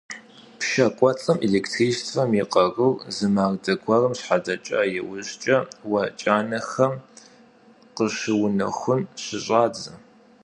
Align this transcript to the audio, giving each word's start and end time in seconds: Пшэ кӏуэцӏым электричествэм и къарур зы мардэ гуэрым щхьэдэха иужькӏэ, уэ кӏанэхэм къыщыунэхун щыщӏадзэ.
Пшэ 0.59 0.85
кӏуэцӏым 0.97 1.37
электричествэм 1.47 2.29
и 2.41 2.43
къарур 2.53 2.95
зы 3.15 3.27
мардэ 3.35 3.73
гуэрым 3.83 4.13
щхьэдэха 4.19 4.79
иужькӏэ, 4.97 5.57
уэ 5.89 6.03
кӏанэхэм 6.19 6.93
къыщыунэхун 7.95 9.01
щыщӏадзэ. 9.23 9.93